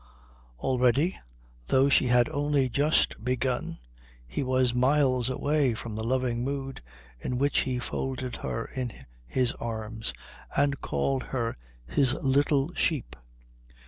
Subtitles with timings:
[0.57, 1.15] Already,
[1.67, 3.77] though she had only just begun,
[4.25, 6.81] he was miles away from the loving mood
[7.19, 8.91] in which he folded her in
[9.27, 10.11] his arms
[10.57, 11.53] and called her
[11.85, 13.15] his little sheep.